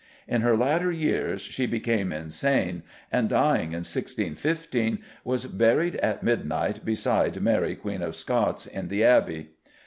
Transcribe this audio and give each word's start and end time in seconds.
In 0.27 0.41
her 0.41 0.57
latter 0.57 0.91
years 0.91 1.43
she 1.43 1.67
became 1.67 2.11
insane, 2.11 2.81
and, 3.11 3.29
dying 3.29 3.65
in 3.67 3.85
1615, 3.85 4.97
was 5.23 5.45
buried 5.45 5.97
at 5.97 6.23
midnight 6.23 6.83
beside 6.83 7.39
Mary 7.39 7.75
Queen 7.75 8.01
of 8.01 8.15
Scots 8.15 8.65
in 8.65 8.87
the 8.87 9.03
Abbey. 9.03 9.51